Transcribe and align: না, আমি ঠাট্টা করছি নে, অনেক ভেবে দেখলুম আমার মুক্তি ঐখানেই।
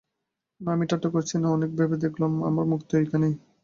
না, 0.61 0.69
আমি 0.71 0.85
ঠাট্টা 0.89 1.09
করছি 1.15 1.35
নে, 1.37 1.47
অনেক 1.49 1.69
ভেবে 1.77 1.97
দেখলুম 2.03 2.31
আমার 2.49 2.65
মুক্তি 2.65 2.93
ঐখানেই। 2.97 3.33